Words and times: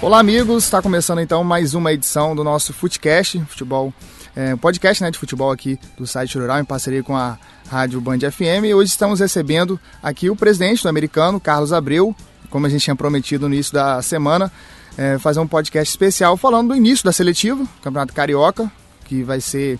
Olá, 0.00 0.20
amigos. 0.20 0.62
Está 0.62 0.80
começando 0.80 1.20
então 1.20 1.42
mais 1.42 1.74
uma 1.74 1.92
edição 1.92 2.34
do 2.34 2.44
nosso 2.44 2.72
Footcast, 2.72 3.40
futebol, 3.48 3.92
é, 4.36 4.54
podcast 4.54 5.02
né, 5.02 5.10
de 5.10 5.18
futebol 5.18 5.50
aqui 5.50 5.76
do 5.96 6.06
site 6.06 6.38
Rural, 6.38 6.60
em 6.60 6.64
parceria 6.64 7.02
com 7.02 7.16
a 7.16 7.36
Rádio 7.68 8.00
Band 8.00 8.20
FM. 8.20 8.66
E 8.66 8.74
hoje 8.74 8.92
estamos 8.92 9.18
recebendo 9.18 9.78
aqui 10.00 10.30
o 10.30 10.36
presidente 10.36 10.84
do 10.84 10.88
americano, 10.88 11.40
Carlos 11.40 11.72
Abreu, 11.72 12.14
como 12.48 12.64
a 12.64 12.68
gente 12.68 12.84
tinha 12.84 12.94
prometido 12.94 13.48
no 13.48 13.54
início 13.54 13.74
da 13.74 14.00
semana, 14.00 14.52
é, 14.96 15.18
fazer 15.18 15.40
um 15.40 15.48
podcast 15.48 15.90
especial 15.90 16.36
falando 16.36 16.68
do 16.68 16.76
início 16.76 17.04
da 17.04 17.10
seletiva, 17.10 17.66
Campeonato 17.82 18.14
Carioca, 18.14 18.70
que 19.08 19.22
vai 19.22 19.40
ser 19.40 19.78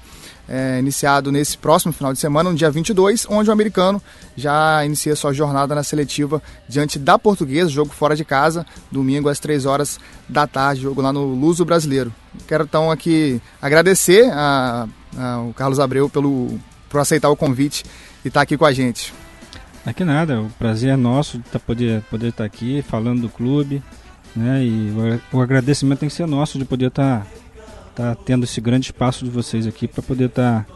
é, 0.48 0.78
iniciado 0.78 1.30
nesse 1.30 1.58
próximo 1.58 1.92
final 1.92 2.12
de 2.12 2.18
semana, 2.18 2.50
no 2.50 2.56
dia 2.56 2.70
22, 2.70 3.26
onde 3.28 3.50
o 3.50 3.52
americano 3.52 4.02
já 4.34 4.84
inicia 4.84 5.14
sua 5.14 5.32
jornada 5.32 5.74
na 5.74 5.82
seletiva 5.82 6.42
diante 6.66 6.98
da 6.98 7.18
Portuguesa, 7.18 7.68
jogo 7.68 7.90
fora 7.90 8.16
de 8.16 8.24
casa, 8.24 8.64
domingo 8.90 9.28
às 9.28 9.38
3 9.38 9.66
horas 9.66 10.00
da 10.28 10.46
tarde, 10.46 10.82
jogo 10.82 11.02
lá 11.02 11.12
no 11.12 11.24
Luso 11.26 11.64
Brasileiro. 11.64 12.12
Quero 12.46 12.64
então 12.64 12.90
aqui 12.90 13.40
agradecer 13.60 14.30
a, 14.32 14.88
a, 15.16 15.40
o 15.42 15.52
Carlos 15.52 15.78
Abreu 15.78 16.08
pelo, 16.08 16.58
por 16.88 17.00
aceitar 17.00 17.28
o 17.28 17.36
convite 17.36 17.84
e 18.24 18.28
estar 18.28 18.40
tá 18.40 18.42
aqui 18.44 18.56
com 18.56 18.64
a 18.64 18.72
gente. 18.72 19.12
Aqui 19.84 20.04
nada, 20.04 20.40
o 20.40 20.50
prazer 20.58 20.90
é 20.90 20.96
nosso 20.96 21.38
de 21.38 21.44
tá, 21.44 21.58
poder, 21.58 22.02
poder 22.10 22.28
estar 22.28 22.44
tá 22.44 22.46
aqui 22.46 22.82
falando 22.82 23.22
do 23.22 23.28
clube, 23.28 23.82
né? 24.34 24.64
E 24.64 25.20
o, 25.32 25.38
o 25.38 25.40
agradecimento 25.40 26.00
tem 26.00 26.08
que 26.08 26.14
ser 26.14 26.26
nosso 26.26 26.58
de 26.58 26.64
poder 26.64 26.88
estar 26.88 27.26
tá 27.98 28.14
tendo 28.14 28.44
esse 28.44 28.60
grande 28.60 28.86
espaço 28.86 29.24
de 29.24 29.30
vocês 29.30 29.66
aqui 29.66 29.88
para 29.88 30.00
poder 30.00 30.26
estar 30.26 30.64
tá 30.64 30.74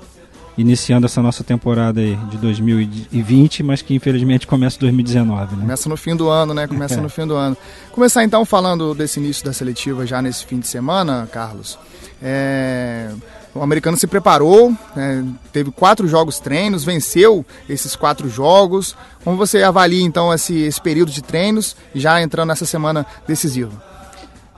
iniciando 0.59 1.07
essa 1.07 1.23
nossa 1.23 1.45
temporada 1.45 2.01
aí 2.01 2.17
de 2.29 2.37
2020, 2.37 3.63
mas 3.63 3.81
que 3.81 3.95
infelizmente 3.95 4.47
começa 4.47 4.77
em 4.77 4.81
2019, 4.81 5.55
né? 5.55 5.63
Começa 5.63 5.89
no 5.89 5.97
fim 5.97 6.17
do 6.17 6.29
ano, 6.29 6.53
né? 6.53 6.67
Começa 6.67 6.95
é. 6.99 7.01
no 7.01 7.09
fim 7.09 7.27
do 7.27 7.35
ano. 7.35 7.57
Começar 7.93 8.25
então 8.25 8.45
falando 8.45 8.93
desse 8.93 9.21
início 9.21 9.45
da 9.45 9.53
seletiva 9.53 10.05
já 10.05 10.21
nesse 10.21 10.45
fim 10.45 10.59
de 10.59 10.67
semana, 10.67 11.29
Carlos. 11.31 11.79
É... 12.21 13.11
O 13.55 13.63
americano 13.63 13.99
se 13.99 14.07
preparou, 14.07 14.75
né? 14.97 15.25
teve 15.53 15.71
quatro 15.71 16.09
jogos 16.09 16.39
treinos, 16.39 16.85
venceu 16.85 17.45
esses 17.69 17.95
quatro 17.95 18.27
jogos. 18.29 18.97
Como 19.23 19.37
você 19.37 19.63
avalia 19.63 20.03
então 20.03 20.33
esse, 20.33 20.59
esse 20.59 20.81
período 20.81 21.13
de 21.13 21.23
treinos, 21.23 21.77
já 21.95 22.21
entrando 22.23 22.49
nessa 22.49 22.65
semana 22.65 23.07
decisiva? 23.29 23.73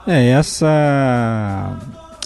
É, 0.07 0.31
essa 0.31 1.77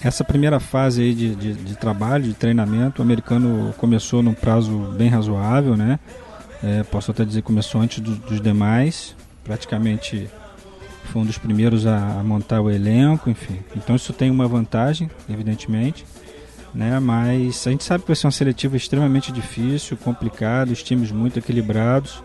essa 0.03 0.23
primeira 0.23 0.61
fase 0.61 1.03
aí 1.03 1.15
de, 1.15 1.35
de, 1.35 1.55
de, 1.55 1.77
trabalho, 1.77 2.25
de 2.25 2.35
treinamento, 2.35 3.03
o 3.03 3.05
americano 3.05 3.75
começou 3.79 4.23
num 4.23 4.35
prazo 4.35 4.95
bem 4.97 5.09
razoável, 5.09 5.77
né? 5.77 5.99
É, 6.63 6.83
posso 6.85 7.11
até 7.11 7.25
dizer 7.25 7.41
que 7.43 7.47
começou 7.47 7.81
antes 7.81 8.01
do, 8.01 8.15
dos 8.15 8.41
demais, 8.41 9.17
praticamente 9.45 10.29
foi 11.05 11.23
um 11.23 11.25
dos 11.25 11.39
primeiros 11.39 11.87
a, 11.87 12.21
a, 12.21 12.23
montar 12.23 12.61
o 12.61 12.71
elenco, 12.71 13.31
enfim. 13.31 13.59
Então 13.77 13.97
isso 13.97 14.13
tem 14.13 14.31
uma 14.31 14.47
vantagem, 14.47 15.11
evidentemente, 15.29 16.05
né? 16.75 17.01
Mas 17.01 17.67
a 17.67 17.71
gente 17.71 17.83
sabe 17.83 18.03
que 18.03 18.09
vai 18.09 18.17
ser 18.17 18.27
uma 18.27 18.33
seletiva 18.33 18.77
extremamente 18.77 19.33
difícil, 19.33 19.97
complicada, 19.97 20.73
os 20.73 20.83
times 20.83 21.11
muito 21.11 21.39
equilibrados 21.39 22.23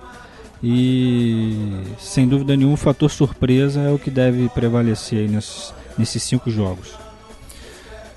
e 0.62 1.84
sem 2.00 2.28
dúvida 2.28 2.56
nenhuma 2.56 2.76
o 2.76 2.78
fator 2.78 3.10
surpresa 3.10 3.82
é 3.82 3.92
o 3.92 4.00
que 4.00 4.10
deve 4.10 4.48
prevalecer 4.50 5.30
nesses, 5.30 5.74
nesses 5.98 6.24
cinco 6.24 6.50
jogos. 6.52 7.04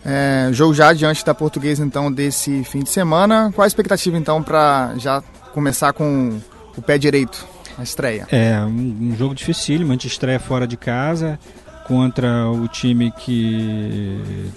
É, 0.09 0.51
jogo 0.53 0.73
já 0.73 0.93
diante 0.93 1.25
da 1.25 1.35
Portuguesa 1.35 1.85
então 1.85 2.12
desse 2.12 2.62
fim 2.62 2.85
de 2.85 2.91
semana. 2.91 3.51
Qual 3.53 3.65
a 3.65 3.67
expectativa 3.67 4.17
então 4.17 4.41
para 4.41 4.95
já 4.99 5.21
começar 5.53 5.93
com 5.93 6.39
o 6.77 6.81
pé 6.81 6.97
direito 6.97 7.45
a 7.77 7.83
estreia? 7.83 8.25
É 8.31 8.61
um, 8.61 9.11
um 9.11 9.17
jogo 9.17 9.34
dificílimo, 9.34 9.91
a 9.91 9.95
gente 9.95 10.07
estreia 10.07 10.39
fora 10.39 10.65
de 10.65 10.77
casa 10.77 11.41
contra 11.89 12.49
o 12.49 12.69
time 12.69 13.11
que, 13.11 14.49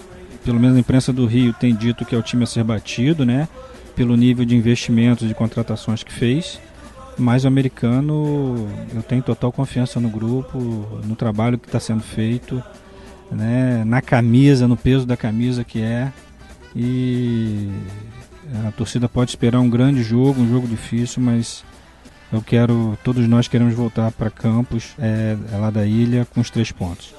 pelo 0.46 0.60
menos 0.60 0.78
a 0.78 0.80
imprensa 0.80 1.12
do 1.12 1.26
Rio 1.26 1.52
tem 1.52 1.76
dito 1.76 2.06
que 2.06 2.14
é 2.14 2.18
o 2.18 2.22
time 2.22 2.44
a 2.44 2.48
ser 2.48 2.64
batido, 2.64 3.26
né? 3.26 3.48
Pelo 3.96 4.16
nível 4.16 4.46
de 4.46 4.56
investimentos 4.56 5.30
e 5.30 5.34
contratações 5.34 6.04
que 6.04 6.14
fez. 6.14 6.60
Mas 7.18 7.44
o 7.44 7.48
americano, 7.48 8.70
eu 8.96 9.02
tenho 9.02 9.24
total 9.24 9.52
confiança 9.52 10.00
no 10.00 10.10
grupo, 10.10 10.60
no 11.04 11.16
trabalho 11.16 11.58
que 11.58 11.68
está 11.68 11.80
sendo 11.80 12.02
feito 12.02 12.64
né, 13.32 13.84
na 13.86 14.02
camisa, 14.02 14.68
no 14.68 14.78
peso 14.78 15.06
da 15.06 15.18
camisa 15.18 15.64
que 15.64 15.82
é. 15.82 16.12
E 16.76 17.70
a 18.68 18.72
torcida 18.72 19.08
pode 19.08 19.32
esperar 19.32 19.60
um 19.60 19.70
grande 19.70 20.04
jogo, 20.04 20.42
um 20.42 20.50
jogo 20.50 20.68
difícil, 20.68 21.22
mas 21.22 21.64
eu 22.32 22.42
quero, 22.42 22.98
todos 23.04 23.28
nós 23.28 23.48
queremos 23.48 23.74
voltar 23.74 24.12
para 24.12 24.30
Campos, 24.30 24.94
é, 25.00 25.36
é, 25.52 25.58
lá 25.58 25.70
da 25.70 25.86
ilha, 25.86 26.26
com 26.34 26.42
os 26.42 26.50
três 26.50 26.72
pontos. 26.72 27.14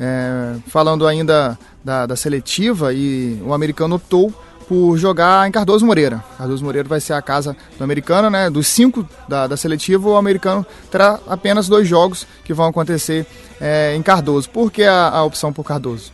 É, 0.00 0.56
falando 0.66 1.06
ainda 1.06 1.58
da, 1.84 2.06
da 2.06 2.16
seletiva, 2.16 2.92
e 2.92 3.40
o 3.44 3.52
americano 3.52 3.96
optou 3.96 4.34
por 4.68 4.96
jogar 4.96 5.46
em 5.48 5.52
Cardoso 5.52 5.84
Moreira. 5.84 6.22
Cardoso 6.38 6.64
Moreira 6.64 6.88
vai 6.88 7.00
ser 7.00 7.12
a 7.12 7.22
casa 7.22 7.56
do 7.76 7.84
americano, 7.84 8.30
né? 8.30 8.48
Dos 8.50 8.66
cinco 8.66 9.06
da, 9.28 9.46
da 9.46 9.56
seletiva, 9.56 10.08
o 10.08 10.16
americano 10.16 10.66
terá 10.90 11.18
apenas 11.28 11.68
dois 11.68 11.86
jogos 11.86 12.26
que 12.44 12.54
vão 12.54 12.66
acontecer 12.66 13.26
é, 13.60 13.94
em 13.94 14.02
Cardoso. 14.02 14.48
Por 14.50 14.70
que 14.70 14.82
a, 14.84 15.08
a 15.08 15.24
opção 15.24 15.52
por 15.52 15.64
Cardoso? 15.64 16.12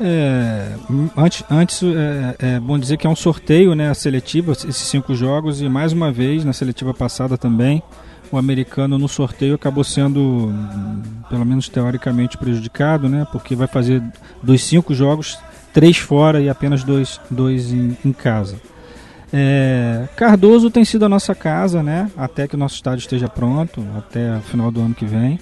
É, 0.00 0.74
antes, 1.16 1.44
antes 1.50 1.82
é, 1.82 2.36
é, 2.38 2.60
bom 2.60 2.78
dizer 2.78 2.96
que 2.96 3.06
é 3.06 3.10
um 3.10 3.16
sorteio, 3.16 3.74
né? 3.74 3.90
A 3.90 3.94
seletiva, 3.94 4.52
esses 4.52 4.76
cinco 4.76 5.14
jogos, 5.14 5.60
e 5.60 5.68
mais 5.68 5.92
uma 5.92 6.12
vez, 6.12 6.44
na 6.44 6.52
seletiva 6.52 6.94
passada 6.94 7.36
também, 7.36 7.82
o 8.30 8.38
americano 8.38 8.98
no 8.98 9.08
sorteio 9.08 9.54
acabou 9.54 9.82
sendo, 9.82 10.52
pelo 11.28 11.44
menos 11.44 11.68
teoricamente, 11.68 12.38
prejudicado, 12.38 13.08
né? 13.08 13.26
Porque 13.32 13.56
vai 13.56 13.66
fazer 13.66 14.02
dos 14.42 14.62
cinco 14.62 14.94
jogos, 14.94 15.38
três 15.78 15.96
fora 15.96 16.40
e 16.40 16.48
apenas 16.48 16.82
dois, 16.82 17.20
dois 17.30 17.72
em, 17.72 17.96
em 18.04 18.12
casa. 18.12 18.56
É, 19.32 20.08
Cardoso 20.16 20.72
tem 20.72 20.84
sido 20.84 21.04
a 21.04 21.08
nossa 21.08 21.36
casa, 21.36 21.84
né? 21.84 22.10
Até 22.16 22.48
que 22.48 22.56
o 22.56 22.58
nosso 22.58 22.74
estádio 22.74 23.02
esteja 23.02 23.28
pronto, 23.28 23.86
até 23.96 24.38
o 24.38 24.40
final 24.40 24.72
do 24.72 24.80
ano 24.80 24.92
que 24.92 25.04
vem. 25.04 25.38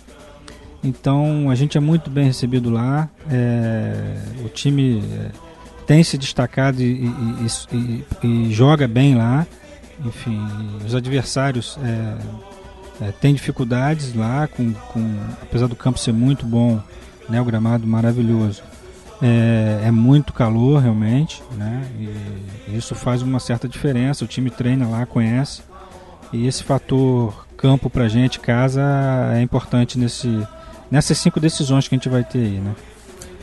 Então 0.84 1.48
a 1.48 1.54
gente 1.54 1.78
é 1.78 1.80
muito 1.80 2.10
bem 2.10 2.26
recebido 2.26 2.69
lá. 2.69 3.08
É, 3.30 4.19
o 4.44 4.50
time 4.50 5.02
é, 5.10 5.30
tem 5.86 6.04
se 6.04 6.19
destacado 6.19 6.82
e, 6.82 7.06
e, 7.06 7.47
e, 7.72 8.04
e, 8.22 8.53
joga 8.53 8.86
bem 8.86 9.14
lá. 9.14 9.47
Enfim, 10.04 10.38
os 10.84 10.94
adversários 10.94 11.78
é, 11.82 13.06
é, 13.06 13.10
têm 13.10 13.32
dificuldades 13.32 14.14
lá, 14.14 14.47
com, 14.47 14.74
com, 14.92 15.16
apesar 15.41 15.66
do 15.66 15.74
campo 15.74 15.98
ser 15.98 16.12
muito 16.12 16.44
bom, 16.44 16.78
né, 17.26 17.41
o 17.41 17.44
gramado 17.47 17.86
maravilhoso. 17.86 18.75
É, 19.22 19.84
é, 19.87 19.91
muito 19.91 20.32
calor 20.32 20.82
realmente, 20.82 21.43
né? 21.53 21.87
E 21.99 22.77
isso 22.77 22.94
faz 22.94 23.22
uma 23.22 23.41
certa 23.41 23.69
diferença. 23.69 24.25
O 24.25 24.28
time 24.28 24.50
treina 24.50 24.87
lá, 24.87 25.06
conhece. 25.06 25.62
E 26.32 26.47
esse 26.47 26.62
fator 26.62 27.47
campo 27.56 27.88
pra 27.88 28.09
gente, 28.09 28.38
casa, 28.38 28.82
é 29.34 29.41
importante 29.41 29.99
nesse, 29.99 30.47
nessas 30.91 31.16
cinco 31.19 31.41
decisões 31.41 31.88
que 31.88 31.94
a 31.94 31.99
gente 31.99 32.09
vai 32.09 32.22
ter 32.22 32.38
aí, 32.38 32.59
né? 32.59 32.75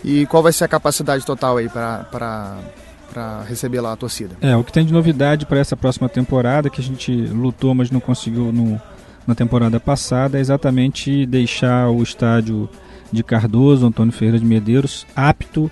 E 0.04 0.26
qual 0.28 0.44
vai 0.44 0.52
ser 0.52 0.66
a 0.66 0.68
capacidade 0.68 1.26
total 1.26 1.58
aí 1.58 1.70
para 1.70 3.44
receber 3.48 3.80
lá 3.80 3.94
a 3.94 3.96
torcida? 3.96 4.36
É, 4.42 4.56
o 4.56 4.64
que 4.64 4.72
tem 4.72 4.86
de 4.86 4.92
novidade 4.92 5.46
para 5.46 5.60
essa 5.60 5.78
próxima 5.78 6.10
temporada, 6.10 6.70
que 6.70 6.82
a 6.82 6.84
gente 6.84 7.12
lutou, 7.12 7.74
mas 7.74 7.90
não 7.90 8.02
conseguiu 8.02 8.52
no, 8.52 8.80
na 9.26 9.34
temporada 9.34 9.80
passada, 9.80 10.38
é 10.38 10.42
exatamente 10.42 11.26
deixar 11.26 11.90
o 11.90 12.04
estádio 12.04 12.70
de 13.14 13.24
Cardoso, 13.24 13.86
Antônio 13.86 14.12
Ferreira 14.12 14.40
de 14.40 14.46
Medeiros, 14.46 15.06
apto 15.16 15.70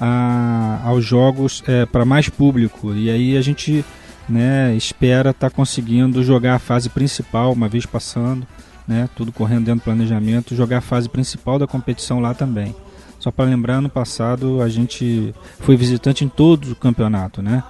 a, 0.00 0.80
aos 0.84 1.04
jogos 1.04 1.62
é, 1.66 1.84
para 1.84 2.04
mais 2.04 2.28
público. 2.28 2.94
E 2.94 3.10
aí 3.10 3.36
a 3.36 3.40
gente 3.42 3.84
né, 4.28 4.74
espera 4.76 5.30
estar 5.30 5.50
tá 5.50 5.54
conseguindo 5.54 6.22
jogar 6.22 6.54
a 6.54 6.58
fase 6.58 6.88
principal, 6.88 7.52
uma 7.52 7.68
vez 7.68 7.84
passando, 7.84 8.46
né, 8.86 9.08
tudo 9.16 9.32
correndo 9.32 9.64
dentro 9.64 9.80
do 9.80 9.84
planejamento, 9.84 10.54
jogar 10.54 10.78
a 10.78 10.80
fase 10.80 11.08
principal 11.08 11.58
da 11.58 11.66
competição 11.66 12.20
lá 12.20 12.32
também. 12.32 12.74
Só 13.18 13.30
para 13.30 13.46
lembrar, 13.46 13.80
no 13.80 13.88
passado 13.88 14.62
a 14.62 14.68
gente 14.68 15.34
foi 15.58 15.76
visitante 15.76 16.24
em 16.24 16.28
todo 16.28 16.72
o 16.72 16.76
campeonato, 16.76 17.42
né? 17.42 17.62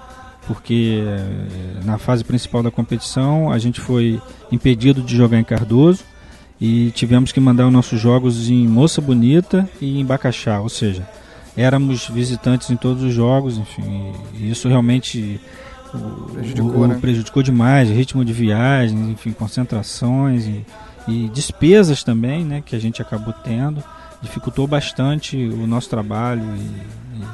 Porque 0.49 1.00
eh, 1.00 1.85
na 1.85 1.97
fase 1.97 2.25
principal 2.25 2.62
da 2.62 2.70
competição 2.70 3.50
a 3.50 3.59
gente 3.59 3.81
foi 3.81 4.20
impedido 4.50 5.00
de 5.00 5.17
jogar 5.17 5.38
em 5.38 5.44
Cardoso 5.44 6.05
e 6.67 6.91
tivemos 6.93 7.31
que 7.31 7.39
mandar 7.39 7.67
os 7.67 7.73
nossos 7.73 8.01
jogos 8.01 8.49
em 8.49 8.67
Moça 8.67 8.99
Bonita 8.99 9.69
e 9.83 10.01
em 10.01 10.05
Bacaxá, 10.05 10.63
ou 10.63 10.71
seja, 10.71 11.07
éramos 11.55 12.09
visitantes 12.09 12.71
em 12.71 12.77
todos 12.77 13.03
os 13.03 13.13
jogos, 13.13 13.59
enfim, 13.59 14.15
e 14.33 14.51
isso 14.51 14.67
realmente 14.67 15.39
prejudicou, 16.33 16.81
o, 16.81 16.87
né? 16.87 16.99
prejudicou 16.99 17.43
demais, 17.43 17.91
ritmo 17.91 18.25
de 18.25 18.33
viagem, 18.33 19.11
enfim, 19.11 19.33
concentrações 19.33 20.47
e, 20.47 20.65
e, 21.07 21.29
despesas 21.29 22.03
também, 22.03 22.47
né, 22.47 22.63
que 22.65 22.75
a 22.75 22.79
gente 22.79 23.03
acabou 23.03 23.35
tendo, 23.45 23.85
dificultou 24.23 24.67
bastante 24.67 25.37
o 25.37 25.67
nosso 25.67 25.91
trabalho 25.91 26.45
e, 26.57 27.21
e 27.21 27.25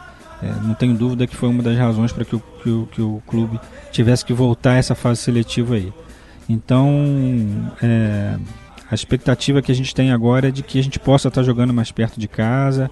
é, 0.42 0.52
não 0.64 0.74
tenho 0.74 0.94
dúvida 0.94 1.24
que 1.28 1.36
foi 1.36 1.48
uma 1.48 1.62
das 1.62 1.78
razões 1.78 2.10
para 2.10 2.24
que 2.24 2.34
o, 2.34 2.40
que, 2.40 2.68
o, 2.68 2.88
que 2.90 3.00
o 3.00 3.22
clube 3.28 3.60
tivesse 3.92 4.24
que 4.24 4.32
voltar 4.32 4.72
a 4.72 4.76
essa 4.76 4.96
fase 4.96 5.20
seletiva 5.20 5.76
aí. 5.76 5.92
Então, 6.48 7.72
é, 7.80 8.36
a 8.90 8.94
expectativa 8.94 9.62
que 9.62 9.70
a 9.70 9.74
gente 9.74 9.94
tem 9.94 10.10
agora 10.10 10.48
é 10.48 10.50
de 10.50 10.62
que 10.62 10.78
a 10.78 10.82
gente 10.82 10.98
possa 10.98 11.28
estar 11.28 11.42
jogando 11.42 11.72
mais 11.72 11.92
perto 11.92 12.18
de 12.18 12.26
casa 12.26 12.90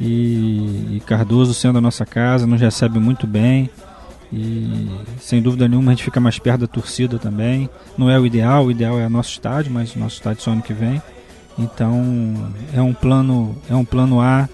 e, 0.00 0.96
e 0.96 1.02
Cardoso 1.06 1.52
sendo 1.52 1.78
a 1.78 1.80
nossa 1.80 2.06
casa 2.06 2.46
nos 2.46 2.60
recebe 2.60 2.98
muito 2.98 3.26
bem 3.26 3.68
e 4.32 4.90
sem 5.20 5.42
dúvida 5.42 5.68
nenhuma 5.68 5.92
a 5.92 5.94
gente 5.94 6.04
fica 6.04 6.18
mais 6.18 6.38
perto 6.38 6.62
da 6.62 6.66
torcida 6.66 7.18
também. 7.18 7.68
Não 7.96 8.10
é 8.10 8.18
o 8.18 8.26
ideal, 8.26 8.64
o 8.64 8.70
ideal 8.70 8.98
é 8.98 9.06
o 9.06 9.10
nosso 9.10 9.30
estádio, 9.30 9.70
mas 9.70 9.94
o 9.94 9.98
nosso 9.98 10.16
estádio 10.16 10.42
só 10.42 10.50
ano 10.50 10.62
que 10.62 10.72
vem. 10.72 11.00
Então 11.58 12.52
é 12.72 12.80
um 12.82 12.92
plano, 12.92 13.56
é 13.68 13.74
um 13.76 13.84
plano 13.84 14.20
A. 14.20 14.48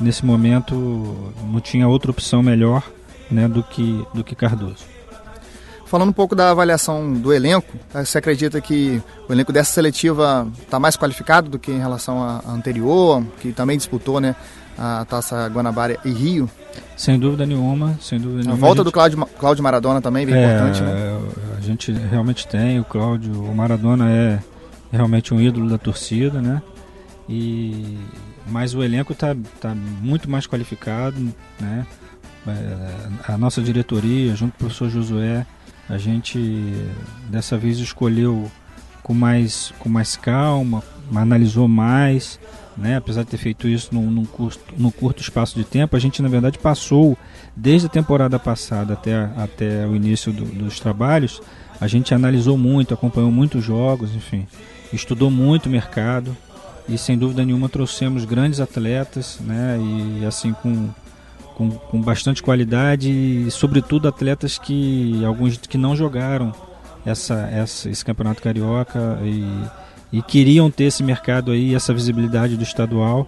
Nesse 0.00 0.24
momento 0.24 1.32
não 1.44 1.60
tinha 1.60 1.88
outra 1.88 2.10
opção 2.10 2.42
melhor 2.42 2.88
né, 3.30 3.48
do, 3.48 3.62
que, 3.62 4.02
do 4.14 4.22
que 4.22 4.34
Cardoso. 4.34 4.84
Falando 5.88 6.10
um 6.10 6.12
pouco 6.12 6.36
da 6.36 6.50
avaliação 6.50 7.14
do 7.14 7.32
elenco, 7.32 7.74
você 7.92 8.18
acredita 8.18 8.60
que 8.60 9.02
o 9.26 9.32
elenco 9.32 9.50
dessa 9.50 9.72
seletiva 9.72 10.46
está 10.60 10.78
mais 10.78 10.98
qualificado 10.98 11.48
do 11.48 11.58
que 11.58 11.72
em 11.72 11.78
relação 11.78 12.22
à 12.22 12.42
anterior, 12.46 13.24
que 13.40 13.52
também 13.52 13.78
disputou 13.78 14.20
né, 14.20 14.36
a 14.76 15.06
Taça 15.06 15.48
Guanabara 15.48 15.98
e 16.04 16.10
Rio? 16.10 16.48
Sem 16.94 17.18
dúvida 17.18 17.46
nenhuma, 17.46 17.98
sem 18.02 18.20
dúvida 18.20 18.42
nenhuma. 18.42 18.54
A 18.54 18.60
volta 18.60 18.82
a 18.82 18.84
gente... 18.84 18.84
do 18.84 18.92
Cláudio, 18.92 19.26
Cláudio 19.38 19.64
Maradona 19.64 20.02
também, 20.02 20.26
bem 20.26 20.34
é, 20.34 20.44
importante, 20.44 20.82
né? 20.82 21.20
A 21.56 21.60
gente 21.62 21.90
realmente 21.90 22.46
tem, 22.46 22.78
o 22.78 22.84
Cláudio, 22.84 23.42
o 23.42 23.54
Maradona 23.54 24.10
é 24.10 24.38
realmente 24.92 25.32
um 25.32 25.40
ídolo 25.40 25.70
da 25.70 25.78
torcida, 25.78 26.42
né? 26.42 26.60
E 27.26 27.98
mas 28.46 28.74
o 28.74 28.82
elenco 28.82 29.14
está 29.14 29.34
tá 29.58 29.74
muito 29.74 30.28
mais 30.28 30.46
qualificado, 30.46 31.16
né? 31.58 31.86
É, 32.46 33.32
a 33.32 33.38
nossa 33.38 33.62
diretoria, 33.62 34.34
junto 34.36 34.52
com 34.52 34.56
o 34.56 34.68
professor 34.68 34.90
Josué, 34.90 35.46
a 35.88 35.96
gente 35.96 36.38
dessa 37.28 37.56
vez 37.56 37.78
escolheu 37.78 38.50
com 39.02 39.14
mais, 39.14 39.72
com 39.78 39.88
mais 39.88 40.16
calma, 40.16 40.82
analisou 41.14 41.66
mais, 41.66 42.38
né? 42.76 42.96
apesar 42.96 43.22
de 43.22 43.30
ter 43.30 43.38
feito 43.38 43.66
isso 43.66 43.94
num, 43.94 44.10
num, 44.10 44.24
curto, 44.24 44.60
num 44.76 44.90
curto 44.90 45.22
espaço 45.22 45.56
de 45.56 45.64
tempo, 45.64 45.96
a 45.96 45.98
gente 45.98 46.20
na 46.20 46.28
verdade 46.28 46.58
passou 46.58 47.16
desde 47.56 47.86
a 47.86 47.90
temporada 47.90 48.38
passada 48.38 48.92
até, 48.92 49.14
até 49.36 49.86
o 49.86 49.96
início 49.96 50.32
do, 50.32 50.44
dos 50.44 50.78
trabalhos, 50.78 51.40
a 51.80 51.86
gente 51.86 52.12
analisou 52.12 52.58
muito, 52.58 52.92
acompanhou 52.92 53.30
muitos 53.30 53.64
jogos, 53.64 54.14
enfim, 54.14 54.46
estudou 54.92 55.30
muito 55.30 55.66
o 55.66 55.70
mercado 55.70 56.36
e 56.88 56.96
sem 56.96 57.16
dúvida 57.16 57.44
nenhuma 57.44 57.68
trouxemos 57.68 58.24
grandes 58.24 58.60
atletas, 58.60 59.38
né? 59.40 59.78
E 60.20 60.24
assim 60.24 60.52
com, 60.52 60.88
com, 61.58 61.70
com 61.70 62.00
bastante 62.00 62.40
qualidade 62.40 63.10
e 63.10 63.50
sobretudo 63.50 64.06
atletas 64.06 64.56
que 64.56 65.24
alguns 65.24 65.56
que 65.56 65.76
não 65.76 65.96
jogaram 65.96 66.54
essa, 67.04 67.48
essa 67.52 67.90
esse 67.90 68.04
campeonato 68.04 68.40
carioca 68.40 69.18
e, 69.24 70.18
e 70.18 70.22
queriam 70.22 70.70
ter 70.70 70.84
esse 70.84 71.02
mercado 71.02 71.50
aí, 71.50 71.74
essa 71.74 71.92
visibilidade 71.92 72.56
do 72.56 72.62
estadual. 72.62 73.26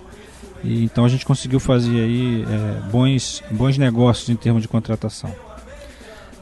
E, 0.62 0.84
então 0.84 1.04
a 1.04 1.08
gente 1.08 1.26
conseguiu 1.26 1.58
fazer 1.58 2.00
aí 2.00 2.44
é, 2.48 2.88
bons, 2.90 3.42
bons 3.50 3.76
negócios 3.76 4.28
em 4.28 4.36
termos 4.36 4.62
de 4.62 4.68
contratação. 4.68 5.34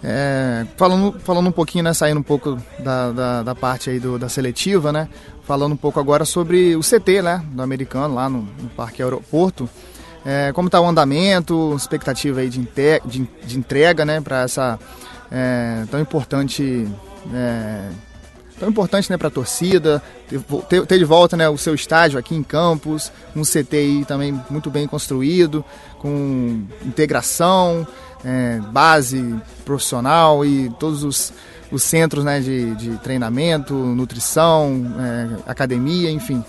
É, 0.05 0.65
falando, 0.77 1.19
falando 1.21 1.49
um 1.49 1.53
pouquinho, 1.53 1.83
né, 1.83 1.93
saindo 1.93 2.21
um 2.21 2.23
pouco 2.23 2.57
da, 2.79 3.11
da, 3.11 3.43
da, 3.43 3.55
parte 3.55 3.91
aí 3.91 3.99
do, 3.99 4.17
da 4.17 4.29
seletiva, 4.29 4.93
né, 4.93 5.09
falando 5.43 5.73
um 5.73 5.77
pouco 5.77 5.99
agora 5.99 6.25
sobre 6.25 6.77
o 6.77 6.81
CT, 6.81 7.23
né, 7.23 7.43
do 7.51 7.63
americano 7.63 8.15
lá 8.15 8.29
no, 8.29 8.43
no 8.43 8.69
Parque 8.77 9.03
Aeroporto. 9.03 9.69
É, 10.25 10.53
como 10.53 10.69
está 10.69 10.81
o 10.81 10.87
andamento, 10.87 11.75
expectativa 11.77 12.41
aí 12.41 12.49
de, 12.49 12.67
de, 13.05 13.29
de 13.45 13.59
entrega, 13.59 14.05
né, 14.05 14.21
para 14.21 14.43
essa 14.43 14.79
é, 15.31 15.85
tão 15.91 16.01
importante 16.01 16.87
é, 17.33 17.89
tão 18.59 18.69
importante 18.69 19.11
né, 19.11 19.17
para 19.17 19.29
a 19.29 19.31
torcida, 19.31 20.03
ter, 20.69 20.85
ter, 20.87 20.99
de 20.99 21.05
volta 21.05 21.37
né, 21.37 21.49
o 21.49 21.57
seu 21.57 21.75
estádio 21.75 22.19
aqui 22.19 22.35
em 22.35 22.43
Campos, 22.43 23.13
um 23.35 23.43
CTI 23.43 24.05
também 24.07 24.39
muito 24.51 24.71
bem 24.71 24.87
construído, 24.87 25.65
com 25.99 26.63
integração, 26.85 27.87
é, 28.25 28.59
base 28.73 29.37
profissional 29.65 30.45
e 30.45 30.71
todos 30.79 31.05
os, 31.05 31.33
os 31.71 31.83
centros 31.83 32.25
né, 32.25 32.41
de, 32.41 32.75
de 32.75 32.97
treinamento, 32.99 33.75
nutrição, 33.75 34.85
é, 34.99 35.51
academia, 35.51 36.11
enfim. 36.11 36.45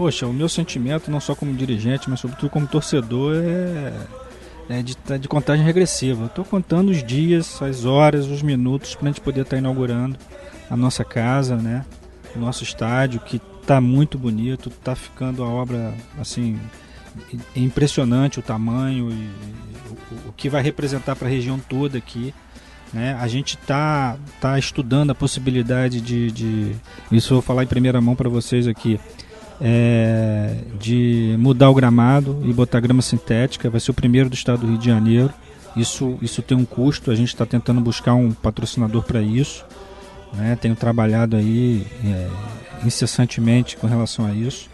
Poxa, 0.00 0.26
o 0.26 0.32
meu 0.32 0.48
sentimento, 0.48 1.10
não 1.10 1.20
só 1.20 1.34
como 1.34 1.52
dirigente, 1.52 2.08
mas 2.08 2.20
sobretudo 2.20 2.48
como 2.48 2.66
torcedor, 2.66 3.34
é, 3.36 3.92
é 4.78 4.82
de, 4.82 4.96
é 5.10 5.18
de 5.18 5.28
contagem 5.28 5.62
regressiva. 5.62 6.24
Estou 6.24 6.42
contando 6.42 6.88
os 6.88 7.04
dias, 7.04 7.60
as 7.60 7.84
horas, 7.84 8.24
os 8.26 8.40
minutos 8.40 8.94
para 8.94 9.10
a 9.10 9.12
gente 9.12 9.20
poder 9.20 9.42
estar 9.42 9.56
tá 9.56 9.58
inaugurando 9.58 10.16
a 10.70 10.74
nossa 10.74 11.04
casa, 11.04 11.54
né? 11.56 11.84
o 12.34 12.38
nosso 12.38 12.64
estádio, 12.64 13.20
que 13.20 13.38
está 13.60 13.78
muito 13.78 14.16
bonito, 14.16 14.70
está 14.70 14.96
ficando 14.96 15.44
a 15.44 15.46
obra 15.46 15.92
assim 16.18 16.58
impressionante 17.54 18.38
o 18.38 18.42
tamanho 18.42 19.10
e 19.10 19.30
o, 19.90 20.30
o 20.30 20.32
que 20.32 20.48
vai 20.48 20.62
representar 20.62 21.14
para 21.14 21.28
a 21.28 21.30
região 21.30 21.58
toda 21.58 21.98
aqui. 21.98 22.32
Né? 22.90 23.18
A 23.20 23.28
gente 23.28 23.58
está 23.58 24.16
tá 24.40 24.58
estudando 24.58 25.10
a 25.10 25.14
possibilidade 25.14 26.00
de, 26.00 26.30
de, 26.30 26.76
Isso 27.12 27.34
eu 27.34 27.36
vou 27.36 27.42
falar 27.42 27.64
em 27.64 27.66
primeira 27.66 28.00
mão 28.00 28.16
para 28.16 28.30
vocês 28.30 28.66
aqui. 28.66 28.98
É, 29.62 30.56
de 30.78 31.36
mudar 31.38 31.68
o 31.68 31.74
gramado 31.74 32.40
e 32.44 32.52
botar 32.52 32.80
grama 32.80 33.02
sintética. 33.02 33.68
Vai 33.68 33.80
ser 33.80 33.90
o 33.90 33.94
primeiro 33.94 34.30
do 34.30 34.34
estado 34.34 34.60
do 34.60 34.66
Rio 34.68 34.78
de 34.78 34.86
Janeiro. 34.86 35.30
Isso, 35.76 36.18
isso 36.20 36.42
tem 36.42 36.56
um 36.56 36.64
custo, 36.64 37.10
a 37.10 37.14
gente 37.14 37.28
está 37.28 37.46
tentando 37.46 37.80
buscar 37.80 38.14
um 38.14 38.32
patrocinador 38.32 39.02
para 39.02 39.22
isso. 39.22 39.64
Né? 40.32 40.56
Tenho 40.60 40.74
trabalhado 40.74 41.36
aí 41.36 41.86
é, 42.04 42.28
incessantemente 42.84 43.76
com 43.76 43.86
relação 43.86 44.26
a 44.26 44.32
isso. 44.32 44.68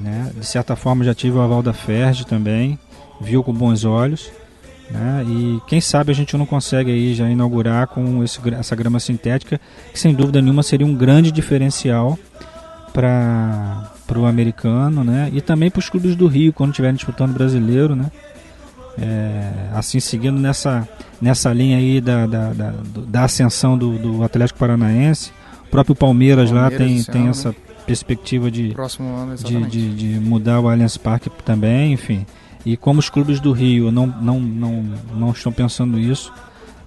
Né? 0.00 0.32
De 0.36 0.46
certa 0.46 0.74
forma 0.74 1.04
já 1.04 1.14
tive 1.14 1.36
o 1.36 1.40
aval 1.40 1.62
da 1.62 1.72
FERJ 1.72 2.24
também, 2.24 2.78
viu 3.20 3.42
com 3.44 3.52
bons 3.52 3.84
olhos. 3.84 4.30
Né? 4.90 5.24
E 5.26 5.60
quem 5.66 5.80
sabe 5.80 6.12
a 6.12 6.14
gente 6.14 6.36
não 6.36 6.44
consegue 6.44 6.90
aí 6.90 7.14
já 7.14 7.28
inaugurar 7.28 7.86
com 7.86 8.22
esse, 8.22 8.38
essa 8.54 8.76
grama 8.76 9.00
sintética, 9.00 9.60
que 9.92 9.98
sem 9.98 10.14
dúvida 10.14 10.42
nenhuma 10.42 10.62
seria 10.62 10.86
um 10.86 10.94
grande 10.94 11.32
diferencial 11.32 12.18
para 12.94 13.90
o 14.16 14.24
americano 14.24 15.02
né? 15.02 15.28
e 15.32 15.40
também 15.40 15.68
para 15.68 15.80
os 15.80 15.88
clubes 15.88 16.14
do 16.14 16.28
Rio 16.28 16.52
quando 16.52 16.70
estiverem 16.70 16.94
disputando 16.94 17.34
brasileiro. 17.34 17.96
Né? 17.96 18.10
É, 18.96 19.50
assim, 19.74 19.98
seguindo 19.98 20.38
nessa, 20.38 20.88
nessa 21.20 21.52
linha 21.52 21.76
aí 21.76 22.00
da, 22.00 22.26
da, 22.26 22.52
da, 22.52 22.74
da 23.08 23.24
ascensão 23.24 23.76
do, 23.76 23.98
do 23.98 24.22
Atlético 24.22 24.60
Paranaense. 24.60 25.32
O 25.66 25.70
próprio 25.70 25.96
Palmeiras, 25.96 26.50
Palmeiras 26.50 26.72
lá 26.72 26.86
tem, 26.86 27.02
tem 27.02 27.22
ano, 27.22 27.30
essa 27.30 27.48
né? 27.48 27.56
perspectiva 27.84 28.48
de, 28.48 28.72
ano, 28.76 29.36
de, 29.36 29.66
de, 29.66 29.94
de, 29.94 30.20
mudar 30.20 30.60
o 30.60 30.68
Allianz 30.68 30.96
Parque 30.96 31.28
também, 31.44 31.92
enfim. 31.92 32.24
E 32.64 32.76
como 32.76 33.00
os 33.00 33.10
clubes 33.10 33.40
do 33.40 33.50
Rio 33.50 33.90
não, 33.90 34.06
não, 34.06 34.38
não, 34.38 34.84
não 35.12 35.30
estão 35.32 35.52
pensando 35.52 35.98
isso, 35.98 36.32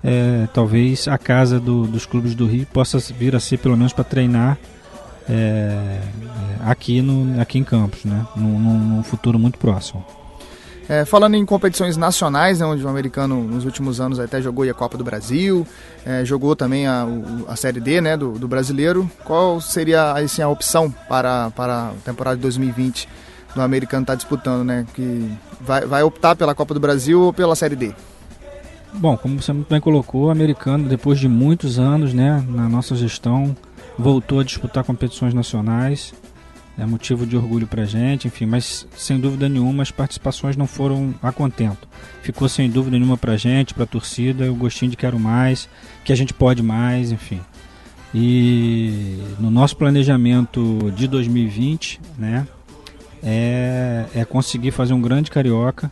é, 0.01 0.47
talvez 0.53 1.09
a 1.09 1.17
casa 1.17 1.59
do, 1.59 1.85
dos 1.85 2.05
clubes 2.05 2.33
do 2.33 2.47
Rio 2.47 2.65
possa 2.67 2.97
vir 3.13 3.35
a 3.35 3.41
ser 3.41 3.57
pelo 3.57 3.75
menos 3.75 3.91
para 3.91 4.05
treinar 4.05 4.57
é, 5.29 5.33
é, 5.33 6.01
aqui, 6.65 7.01
no, 7.01 7.41
aqui 7.41 7.59
em 7.59 7.63
Campos, 7.63 8.05
né? 8.05 8.25
num, 8.35 8.59
num 8.59 9.03
futuro 9.03 9.37
muito 9.37 9.57
próximo. 9.57 10.05
É, 10.89 11.03
falando 11.03 11.35
em 11.35 11.45
competições 11.45 11.97
nacionais, 11.97 12.61
né, 12.61 12.65
onde 12.65 12.81
o 12.81 12.87
americano 12.87 13.43
nos 13.43 13.65
últimos 13.65 13.99
anos 13.99 14.19
até 14.19 14.41
jogou 14.41 14.63
a 14.69 14.73
Copa 14.73 14.97
do 14.97 15.03
Brasil, 15.03 15.67
é, 16.05 16.23
jogou 16.23 16.55
também 16.55 16.87
a, 16.87 17.05
a 17.45 17.57
Série 17.57 17.81
D 17.81 17.99
né, 17.99 18.15
do, 18.15 18.39
do, 18.39 18.47
brasileiro, 18.47 19.09
qual 19.25 19.59
seria 19.59 20.13
assim, 20.13 20.41
a 20.41 20.47
opção 20.47 20.89
para, 21.09 21.51
para 21.51 21.89
a 21.89 21.91
temporada 22.05 22.37
de 22.37 22.41
2020 22.41 23.09
do 23.53 23.61
americano 23.61 24.03
estar 24.03 24.13
tá 24.13 24.17
disputando? 24.17 24.63
Né, 24.63 24.85
que 24.93 25.29
vai, 25.59 25.85
vai 25.85 26.03
optar 26.03 26.37
pela 26.37 26.55
Copa 26.55 26.73
do 26.73 26.79
Brasil 26.79 27.19
ou 27.19 27.33
pela 27.33 27.53
Série 27.53 27.75
D? 27.75 27.93
Bom, 28.93 29.17
como 29.17 29.41
você 29.41 29.51
muito 29.51 29.67
bem 29.67 29.81
colocou, 29.81 30.27
o 30.27 30.29
americano, 30.29 30.87
depois 30.87 31.19
de 31.19 31.27
muitos 31.27 31.77
anos 31.77 32.13
né, 32.13 32.41
na 32.47 32.69
nossa 32.69 32.95
gestão, 32.95 33.53
voltou 33.97 34.39
a 34.39 34.43
disputar 34.43 34.83
competições 34.83 35.33
nacionais 35.33 36.13
é 36.77 36.85
motivo 36.85 37.25
de 37.25 37.35
orgulho 37.35 37.65
para 37.65 37.85
gente, 37.85 38.27
enfim, 38.27 38.45
mas 38.45 38.87
sem 38.95 39.19
dúvida 39.19 39.49
nenhuma 39.49 39.81
as 39.81 39.89
participações 39.89 40.55
não 40.55 40.67
foram 40.67 41.13
a 41.23 41.31
contento. 41.31 41.87
Ficou 42.21 42.47
sem 42.47 42.69
dúvida 42.69 42.95
nenhuma 42.97 43.17
para 43.17 43.35
gente, 43.35 43.73
para 43.73 43.83
a 43.83 43.87
torcida, 43.87 44.51
o 44.51 44.55
gostinho 44.55 44.91
de 44.91 44.97
quero 44.97 45.19
mais, 45.19 45.67
que 46.05 46.13
a 46.13 46.15
gente 46.15 46.35
pode 46.35 46.61
mais, 46.61 47.11
enfim. 47.11 47.41
E 48.13 49.17
no 49.39 49.49
nosso 49.49 49.75
planejamento 49.75 50.91
de 50.95 51.07
2020, 51.07 51.99
né, 52.15 52.47
é, 53.23 54.05
é 54.13 54.23
conseguir 54.23 54.69
fazer 54.69 54.93
um 54.93 55.01
grande 55.01 55.31
carioca, 55.31 55.91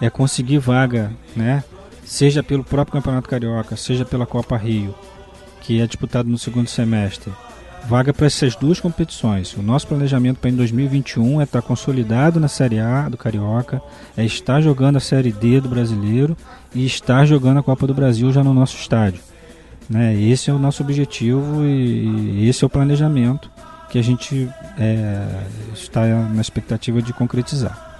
é 0.00 0.08
conseguir 0.08 0.58
vaga, 0.58 1.12
né, 1.34 1.64
seja 2.04 2.44
pelo 2.44 2.62
próprio 2.62 2.92
Campeonato 2.92 3.28
Carioca, 3.28 3.76
seja 3.76 4.04
pela 4.04 4.24
Copa 4.24 4.56
Rio, 4.56 4.94
que 5.62 5.80
é 5.80 5.86
disputado 5.86 6.28
no 6.28 6.36
segundo 6.36 6.68
semestre 6.68 7.32
vaga 7.84 8.12
para 8.12 8.26
essas 8.26 8.54
duas 8.54 8.80
competições. 8.80 9.54
O 9.56 9.62
nosso 9.62 9.86
planejamento 9.86 10.38
para 10.38 10.50
em 10.50 10.56
2021 10.56 11.40
é 11.40 11.44
estar 11.44 11.62
consolidado 11.62 12.38
na 12.38 12.48
Série 12.48 12.78
A 12.78 13.08
do 13.08 13.16
Carioca, 13.16 13.82
é 14.16 14.24
estar 14.24 14.60
jogando 14.60 14.96
a 14.96 15.00
Série 15.00 15.32
D 15.32 15.60
do 15.60 15.68
Brasileiro 15.68 16.36
e 16.74 16.86
estar 16.86 17.24
jogando 17.26 17.58
a 17.58 17.62
Copa 17.62 17.86
do 17.86 17.94
Brasil 17.94 18.32
já 18.32 18.44
no 18.44 18.54
nosso 18.54 18.76
estádio. 18.76 19.20
Né? 19.88 20.14
Esse 20.14 20.50
é 20.50 20.52
o 20.52 20.58
nosso 20.58 20.82
objetivo 20.82 21.64
e 21.64 22.48
esse 22.48 22.62
é 22.62 22.66
o 22.66 22.70
planejamento 22.70 23.50
que 23.90 23.98
a 23.98 24.02
gente 24.02 24.48
é, 24.78 25.44
está 25.74 26.06
na 26.06 26.40
expectativa 26.40 27.02
de 27.02 27.12
concretizar. 27.12 27.91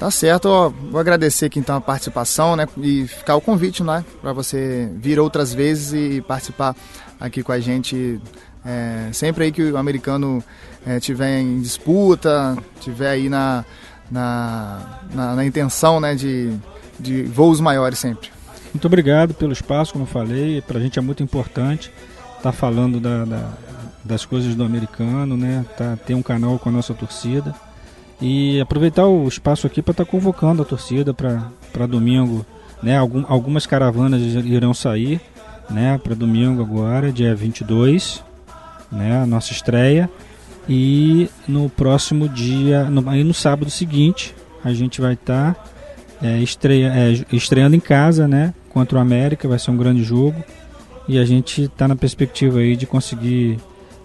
Tá 0.00 0.10
certo, 0.10 0.46
ó, 0.46 0.70
vou 0.70 0.98
agradecer 0.98 1.44
aqui 1.44 1.58
então 1.58 1.76
a 1.76 1.80
participação, 1.80 2.56
né, 2.56 2.66
e 2.78 3.06
ficar 3.06 3.36
o 3.36 3.40
convite, 3.40 3.82
né, 3.82 4.02
para 4.22 4.32
você 4.32 4.90
vir 4.96 5.20
outras 5.20 5.52
vezes 5.52 5.92
e 5.92 6.22
participar 6.22 6.74
aqui 7.20 7.42
com 7.42 7.52
a 7.52 7.60
gente, 7.60 8.18
é, 8.64 9.10
sempre 9.12 9.44
aí 9.44 9.52
que 9.52 9.62
o 9.62 9.76
americano 9.76 10.42
é, 10.86 10.98
tiver 10.98 11.40
em 11.40 11.60
disputa, 11.60 12.56
tiver 12.80 13.10
aí 13.10 13.28
na, 13.28 13.62
na, 14.10 15.00
na, 15.12 15.36
na 15.36 15.44
intenção, 15.44 16.00
né, 16.00 16.14
de, 16.14 16.50
de 16.98 17.24
voos 17.24 17.60
maiores 17.60 17.98
sempre. 17.98 18.30
Muito 18.72 18.86
obrigado 18.86 19.34
pelo 19.34 19.52
espaço, 19.52 19.92
como 19.92 20.06
falei, 20.06 20.62
para 20.62 20.78
a 20.78 20.80
gente 20.80 20.98
é 20.98 21.02
muito 21.02 21.22
importante 21.22 21.92
estar 22.38 22.40
tá 22.44 22.52
falando 22.52 23.00
da, 23.00 23.26
da, 23.26 23.52
das 24.02 24.24
coisas 24.24 24.54
do 24.54 24.64
americano, 24.64 25.36
né, 25.36 25.62
tá, 25.76 25.98
ter 26.06 26.14
um 26.14 26.22
canal 26.22 26.58
com 26.58 26.70
a 26.70 26.72
nossa 26.72 26.94
torcida. 26.94 27.54
E 28.20 28.60
aproveitar 28.60 29.06
o 29.06 29.26
espaço 29.26 29.66
aqui 29.66 29.80
para 29.80 29.92
estar 29.92 30.04
tá 30.04 30.10
convocando 30.10 30.60
a 30.60 30.64
torcida 30.64 31.14
para 31.14 31.86
domingo. 31.86 32.44
Né? 32.82 32.96
Algum, 32.96 33.24
algumas 33.26 33.66
caravanas 33.66 34.20
irão 34.22 34.74
sair 34.74 35.20
né? 35.70 35.98
para 35.98 36.14
domingo 36.14 36.62
agora, 36.62 37.10
dia 37.10 37.34
22, 37.34 38.22
né? 38.92 39.22
a 39.22 39.26
nossa 39.26 39.52
estreia. 39.52 40.10
E 40.68 41.30
no 41.48 41.70
próximo 41.70 42.28
dia, 42.28 42.84
no, 42.84 43.08
aí 43.08 43.24
no 43.24 43.32
sábado 43.32 43.70
seguinte, 43.70 44.34
a 44.62 44.72
gente 44.72 45.00
vai 45.00 45.14
estar 45.14 45.54
tá, 45.54 45.64
é, 46.22 46.38
estreia, 46.38 46.92
é, 46.94 47.24
estreando 47.34 47.74
em 47.74 47.80
casa 47.80 48.28
né? 48.28 48.52
contra 48.68 48.98
o 48.98 49.00
América, 49.00 49.48
vai 49.48 49.58
ser 49.58 49.70
um 49.70 49.76
grande 49.76 50.02
jogo. 50.02 50.44
E 51.08 51.18
a 51.18 51.24
gente 51.24 51.62
está 51.62 51.88
na 51.88 51.96
perspectiva 51.96 52.58
aí 52.58 52.76
de 52.76 52.86
conseguir 52.86 53.58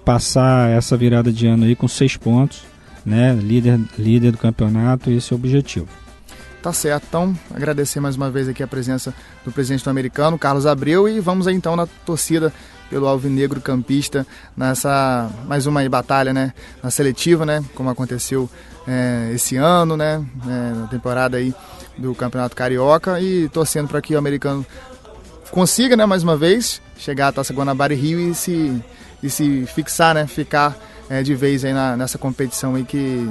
passar 0.06 0.70
essa 0.70 0.96
virada 0.96 1.32
de 1.32 1.46
ano 1.46 1.66
aí 1.66 1.76
com 1.76 1.88
seis 1.88 2.16
pontos 2.16 2.64
né, 3.06 3.34
líder, 3.34 3.80
líder 3.98 4.32
do 4.32 4.38
campeonato, 4.38 5.12
esse 5.12 5.32
é 5.32 5.36
o 5.36 5.40
objetivo. 5.40 5.88
Tá 6.62 6.74
certo, 6.74 7.06
então 7.08 7.38
agradecer 7.54 8.00
mais 8.00 8.16
uma 8.16 8.32
vez 8.32 8.50
aqui 8.50 8.64
a 8.64 8.68
presença 8.68 9.14
do 9.46 9.52
presidente 9.52 9.84
do 9.84 9.90
americano, 9.90 10.40
Carlos 10.40 10.66
Abreu, 10.66 11.08
e 11.08 11.20
vamos 11.20 11.46
aí 11.46 11.54
então 11.54 11.76
na 11.76 11.86
torcida 11.86 12.52
pelo 12.90 13.08
Alvinegro 13.08 13.62
Campista 13.62 14.26
nessa 14.58 15.30
mais 15.48 15.68
uma 15.68 15.88
batalha, 15.88 16.34
né, 16.34 16.54
na 16.82 16.90
seletiva, 16.90 17.46
né, 17.46 17.64
como 17.76 17.90
aconteceu 17.90 18.50
é, 18.88 19.32
esse 19.34 19.56
ano, 19.56 19.96
né, 19.96 20.26
é, 20.44 20.74
na 20.74 20.88
temporada 20.88 21.38
aí 21.38 21.54
do 21.98 22.16
Campeonato 22.16 22.56
Carioca 22.56 23.22
e 23.22 23.48
torcendo 23.50 23.88
para 23.88 24.02
que 24.02 24.16
o 24.16 24.18
americano 24.18 24.66
consiga, 25.52 25.96
né, 25.96 26.08
mais 26.08 26.24
uma 26.24 26.36
vez 26.36 26.82
chegar 26.98 27.28
à 27.28 27.32
Taça 27.32 27.54
Guanabara 27.54 27.94
e 27.94 27.98
Rio 27.98 28.20
e 28.20 28.34
se 28.34 28.82
e 29.22 29.30
se 29.30 29.66
fixar, 29.68 30.14
né, 30.16 30.28
ficar 30.28 30.76
é, 31.10 31.24
de 31.24 31.36
vez 31.36 31.64
aí 31.64 31.74
na, 31.74 31.96
nessa 31.96 32.18
competição 32.18 32.76
aí 32.76 32.84
que 32.84 33.30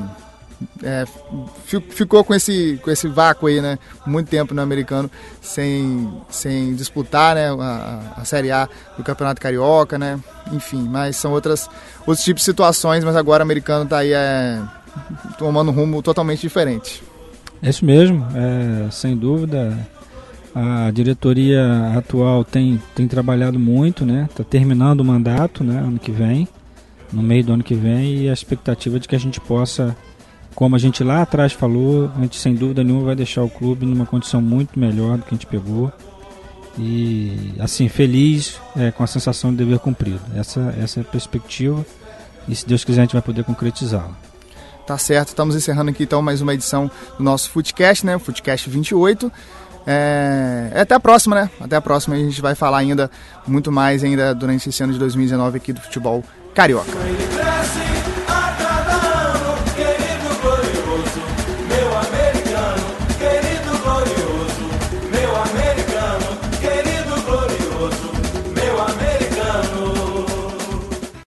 é, 0.83 1.05
ficou 1.91 2.25
com 2.25 2.35
esse, 2.35 2.79
com 2.83 2.91
esse 2.91 3.09
vácuo 3.09 3.49
aí, 3.49 3.61
né? 3.61 3.79
Muito 4.07 4.29
tempo 4.29 4.55
no 4.55 4.63
americano 4.63 5.11
sem, 5.41 6.11
sem 6.29 6.75
disputar 6.75 7.35
né? 7.35 7.49
a, 7.51 8.15
a 8.17 8.25
Série 8.25 8.51
A 8.51 8.69
do 8.97 9.03
Campeonato 9.03 9.41
Carioca, 9.41 9.99
né? 9.99 10.19
Enfim, 10.53 10.83
mas 10.89 11.17
são 11.17 11.33
outras, 11.33 11.69
outros 12.07 12.25
tipos 12.25 12.43
de 12.43 12.47
situações, 12.47 13.05
mas 13.05 13.17
agora 13.17 13.43
o 13.43 13.47
americano 13.47 13.85
está 13.85 13.99
aí 13.99 14.13
é, 14.13 14.61
tomando 15.39 15.71
um 15.71 15.75
rumo 15.75 16.03
totalmente 16.03 16.41
diferente. 16.41 17.03
É 17.63 17.71
isso 17.71 17.85
mesmo, 17.85 18.27
é, 18.35 18.91
sem 18.91 19.17
dúvida. 19.17 19.77
A 20.55 20.91
diretoria 20.93 21.93
atual 21.97 22.45
tem, 22.45 22.81
tem 22.95 23.09
trabalhado 23.09 23.59
muito, 23.59 24.07
né? 24.07 24.29
Está 24.31 24.45
terminando 24.45 25.01
o 25.01 25.05
mandato, 25.05 25.65
né? 25.65 25.79
Ano 25.79 25.99
que 25.99 26.13
vem 26.13 26.49
no 27.13 27.23
meio 27.23 27.45
do 27.45 27.53
ano 27.53 27.63
que 27.63 27.75
vem 27.75 28.23
e 28.23 28.29
a 28.29 28.33
expectativa 28.33 28.99
de 28.99 29.07
que 29.07 29.15
a 29.15 29.19
gente 29.19 29.41
possa, 29.41 29.97
como 30.55 30.77
a 30.77 30.79
gente 30.79 31.03
lá 31.05 31.23
atrás 31.23 31.53
falou, 31.53 32.11
a 32.17 32.21
gente 32.21 32.39
sem 32.39 32.55
dúvida 32.55 32.83
nenhuma 32.83 33.05
vai 33.05 33.17
deixar 33.17 33.43
o 33.43 33.49
clube 33.49 33.87
numa 33.87 34.07
condição 34.07 34.41
muito 34.41 34.79
melhor 34.79 35.19
do 35.19 35.23
que 35.25 35.35
a 35.35 35.37
gente 35.37 35.47
pegou. 35.47 35.93
E 36.77 37.55
assim, 37.61 37.89
feliz 37.89 38.61
é, 38.77 38.91
com 38.91 39.05
a 39.05 39.07
sensação 39.07 39.51
de 39.51 39.59
dever 39.59 39.79
cumprido. 39.79 40.21
Essa, 40.35 40.75
essa 40.81 41.01
é 41.01 41.03
a 41.03 41.05
perspectiva 41.05 41.85
e 42.49 42.55
se 42.55 42.67
Deus 42.67 42.85
quiser 42.85 43.03
a 43.03 43.05
gente 43.05 43.13
vai 43.13 43.23
poder 43.23 43.45
concretizá-la. 43.45 44.17
Tá 44.87 44.99
certo, 44.99 45.29
estamos 45.29 45.57
encerrando 45.57 45.91
aqui 45.91 46.03
então 46.03 46.21
mais 46.21 46.43
uma 46.43 46.53
edição 46.53 46.91
do 47.17 47.25
nosso 47.25 47.49
Footcast, 47.51 48.05
né? 48.05 48.19
Footcast 48.19 48.69
28. 48.69 49.33
É... 49.87 50.71
Até 50.75 50.95
a 50.95 51.01
próxima, 51.01 51.35
né? 51.35 51.51
Até 51.61 51.77
a 51.77 51.81
próxima. 51.81 52.17
A 52.17 52.19
gente 52.19 52.41
vai 52.43 52.55
falar 52.55 52.79
ainda 52.79 53.11
muito 53.47 53.73
mais 53.73 54.05
ainda 54.05 54.35
durante 54.35 54.69
esse 54.69 54.83
ano 54.83 54.93
de 54.93 54.99
2019 54.99 55.57
aqui 55.57 55.73
do 55.73 55.81
futebol 55.81 56.23
carioca. 56.55 57.34